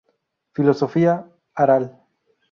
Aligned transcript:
Filosofia, 0.59 1.13
ara! 1.65 1.77